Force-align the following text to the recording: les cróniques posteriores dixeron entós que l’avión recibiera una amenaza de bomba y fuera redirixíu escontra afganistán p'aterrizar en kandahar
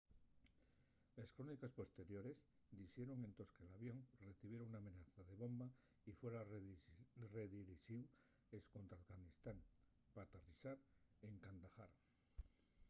les 1.17 1.31
cróniques 1.37 1.73
posteriores 1.79 2.37
dixeron 2.79 3.19
entós 3.29 3.51
que 3.55 3.67
l’avión 3.69 3.99
recibiera 4.27 4.67
una 4.69 4.79
amenaza 4.83 5.21
de 5.27 5.35
bomba 5.43 5.67
y 6.09 6.11
fuera 6.19 6.47
redirixíu 7.45 8.01
escontra 8.59 8.95
afganistán 8.99 9.57
p'aterrizar 10.13 10.77
en 11.27 11.33
kandahar 11.43 11.91